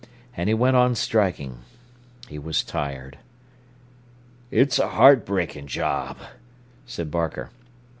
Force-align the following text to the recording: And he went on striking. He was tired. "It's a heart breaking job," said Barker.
And 0.35 0.49
he 0.49 0.55
went 0.55 0.75
on 0.75 0.95
striking. 0.95 1.59
He 2.27 2.39
was 2.39 2.63
tired. 2.63 3.19
"It's 4.49 4.79
a 4.79 4.87
heart 4.87 5.27
breaking 5.27 5.67
job," 5.67 6.17
said 6.87 7.11
Barker. 7.11 7.51